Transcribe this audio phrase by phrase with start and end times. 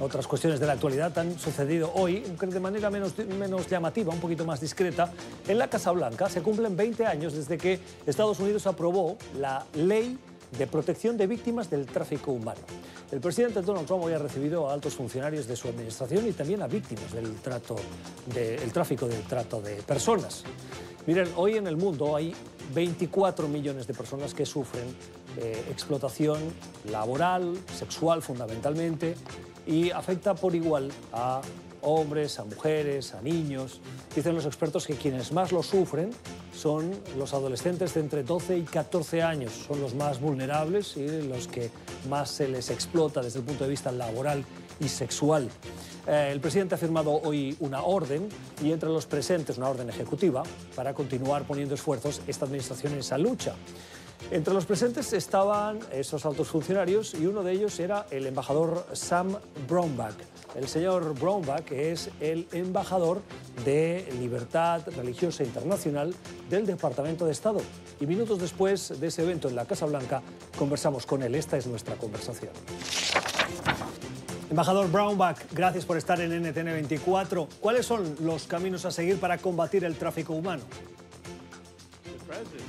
[0.00, 4.44] Otras cuestiones de la actualidad han sucedido hoy, de manera menos, menos llamativa, un poquito
[4.44, 5.12] más discreta.
[5.46, 10.18] En la Casa Blanca se cumplen 20 años desde que Estados Unidos aprobó la ley
[10.58, 12.60] de protección de víctimas del tráfico humano.
[13.12, 16.62] El presidente Donald Trump hoy ha recibido a altos funcionarios de su administración y también
[16.62, 17.76] a víctimas del trato
[18.34, 20.42] del tráfico del trato de personas.
[21.06, 22.34] Miren, hoy en el mundo hay
[22.74, 24.84] 24 millones de personas que sufren
[25.38, 26.40] eh, explotación
[26.90, 29.14] laboral, sexual fundamentalmente,
[29.66, 31.40] y afecta por igual a
[31.84, 33.80] hombres, a mujeres, a niños.
[34.14, 36.10] Dicen los expertos que quienes más lo sufren
[36.54, 41.48] son los adolescentes de entre 12 y 14 años, son los más vulnerables y los
[41.48, 41.70] que
[42.08, 44.44] más se les explota desde el punto de vista laboral
[44.80, 45.48] y sexual.
[46.06, 48.28] Eh, el presidente ha firmado hoy una orden
[48.62, 50.42] y entre los presentes una orden ejecutiva
[50.74, 53.54] para continuar poniendo esfuerzos esta administración en esa lucha.
[54.30, 59.36] Entre los presentes estaban esos altos funcionarios y uno de ellos era el embajador Sam
[59.68, 60.14] Brownback.
[60.54, 63.22] El señor Brownback es el embajador
[63.64, 66.14] de Libertad Religiosa Internacional
[66.48, 67.60] del Departamento de Estado.
[68.00, 70.22] Y minutos después de ese evento en la Casa Blanca
[70.58, 71.34] conversamos con él.
[71.34, 72.52] Esta es nuestra conversación.
[74.50, 77.48] Embajador Brownback, gracias por estar en NTN 24.
[77.60, 80.62] ¿Cuáles son los caminos a seguir para combatir el tráfico humano?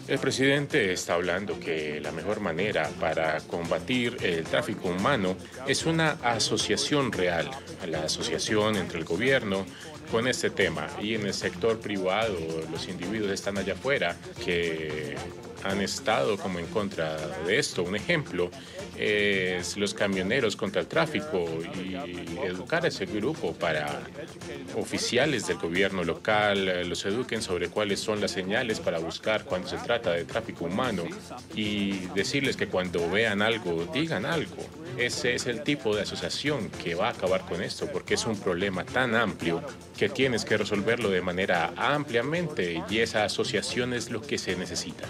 [0.08, 5.35] El presidente está hablando que la mejor manera para combatir el tráfico humano
[5.67, 7.49] es una asociación real,
[7.88, 9.66] la asociación entre el gobierno
[10.11, 12.38] con este tema y en el sector privado
[12.72, 15.16] los individuos están allá afuera que
[15.66, 17.84] han estado como en contra de esto.
[17.84, 18.52] Un ejemplo
[18.97, 21.45] es los camioneros contra el tráfico
[21.84, 21.95] y
[22.45, 24.02] educar a ese grupo para
[24.75, 29.67] oficiales del gobierno local, eh, los eduquen sobre cuáles son las señales para buscar cuando
[29.67, 31.03] se trata de tráfico humano
[31.56, 34.56] y decirles que cuando vean algo, digan algo.
[34.97, 38.38] Ese es el tipo de asociación que va a acabar con esto, porque es un
[38.39, 39.61] problema tan amplio
[39.97, 45.05] que tienes que resolverlo de manera ampliamente y esa asociación es lo que se necesita.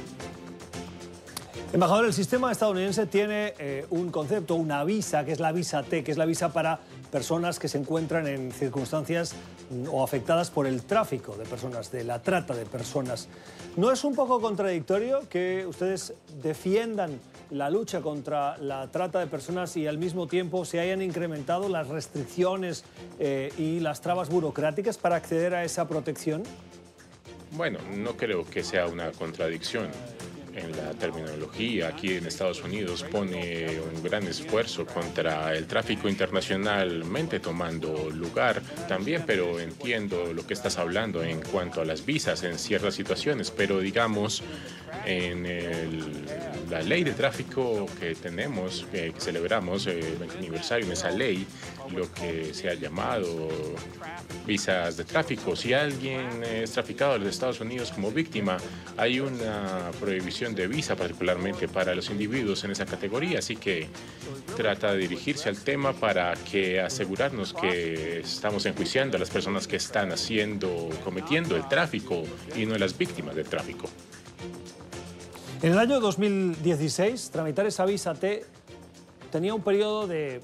[1.76, 6.06] Embajador, el sistema estadounidense tiene eh, un concepto, una visa, que es la visa T,
[6.06, 6.80] que es la visa para
[7.12, 9.36] personas que se encuentran en circunstancias
[9.70, 13.28] mm, o afectadas por el tráfico de personas, de la trata de personas.
[13.76, 17.20] ¿No es un poco contradictorio que ustedes defiendan
[17.52, 21.90] la lucha contra la trata de personas y al mismo tiempo se hayan incrementado las
[21.90, 22.86] restricciones
[23.20, 26.44] eh, y las trabas burocráticas para acceder a esa protección?
[27.52, 29.90] Bueno, no creo que sea una contradicción
[30.56, 37.40] en la terminología aquí en Estados Unidos pone un gran esfuerzo contra el tráfico internacionalmente
[37.40, 42.58] tomando lugar también, pero entiendo lo que estás hablando en cuanto a las visas en
[42.58, 44.44] ciertas situaciones, pero digamos
[45.06, 45.46] en
[46.70, 51.46] la ley de tráfico que tenemos, que celebramos el 20 aniversario en esa ley,
[51.94, 53.50] lo que se ha llamado
[54.46, 55.56] visas de tráfico.
[55.56, 58.58] Si alguien es traficado a los Estados Unidos como víctima,
[58.98, 63.88] hay una prohibición de visa particularmente para los individuos en esa categoría, así que
[64.56, 69.78] trata de dirigirse al tema para que asegurarnos que estamos enjuiciando a las personas que
[69.78, 72.24] están haciendo, cometiendo el tráfico
[72.56, 73.90] y no las víctimas del tráfico.
[75.62, 78.46] En el año 2016, tramitar esa visa T
[79.32, 80.42] tenía un periodo de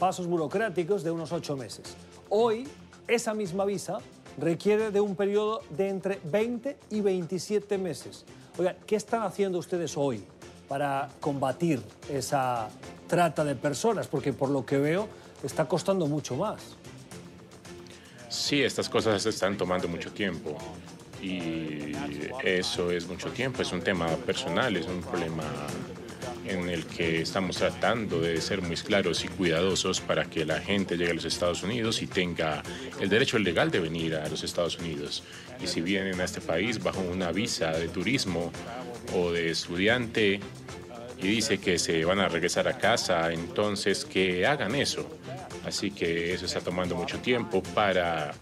[0.00, 1.94] pasos burocráticos de unos ocho meses.
[2.30, 2.66] Hoy,
[3.06, 3.98] esa misma visa
[4.38, 8.24] requiere de un periodo de entre 20 y 27 meses.
[8.58, 10.24] Oiga, ¿qué están haciendo ustedes hoy
[10.68, 12.70] para combatir esa
[13.06, 14.08] trata de personas?
[14.08, 15.06] Porque por lo que veo
[15.42, 16.62] está costando mucho más.
[18.30, 20.56] Sí, estas cosas están tomando mucho tiempo
[21.20, 21.92] y
[22.42, 25.44] eso es mucho tiempo, es un tema personal, es un problema
[26.50, 30.96] en el que estamos tratando de ser muy claros y cuidadosos para que la gente
[30.96, 32.62] llegue a los Estados Unidos y tenga
[33.00, 35.22] el derecho legal de venir a los Estados Unidos.
[35.62, 38.52] Y si vienen a este país bajo una visa de turismo
[39.14, 40.40] o de estudiante
[41.18, 45.08] y dice que se van a regresar a casa, entonces que hagan eso.
[45.64, 48.32] Así que eso está tomando mucho tiempo para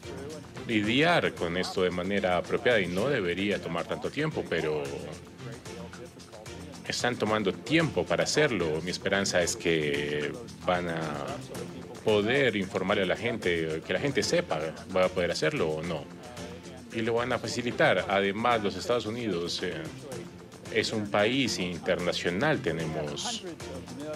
[0.67, 4.83] lidiar con esto de manera apropiada y no debería tomar tanto tiempo, pero
[6.89, 8.81] están tomando tiempo para hacerlo.
[8.83, 10.33] Mi esperanza es que
[10.67, 11.01] van a
[12.05, 14.59] poder informarle a la gente, que la gente sepa,
[14.97, 16.05] va a poder hacerlo o no.
[16.93, 18.07] Y lo van a facilitar.
[18.09, 19.75] Además, los Estados Unidos eh,
[20.75, 22.61] es un país internacional.
[22.61, 23.45] Tenemos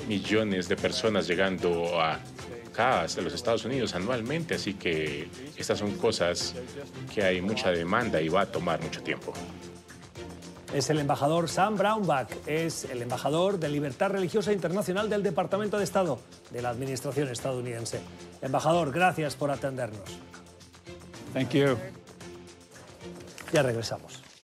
[0.08, 2.18] millones de personas llegando a
[2.72, 6.54] acá a los Estados Unidos anualmente, así que estas son cosas
[7.14, 9.34] que hay mucha demanda y va a tomar mucho tiempo.
[10.74, 15.84] Es el embajador Sam Brownback, es el embajador de Libertad Religiosa Internacional del Departamento de
[15.84, 16.18] Estado
[16.50, 18.00] de la Administración estadounidense.
[18.40, 20.18] Embajador, gracias por atendernos.
[21.34, 21.76] Thank you.
[23.52, 24.31] Ya regresamos.